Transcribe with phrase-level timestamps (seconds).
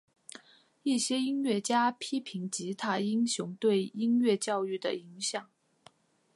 [0.81, 5.47] 一些音乐家批评吉他英雄对音乐教育的影响。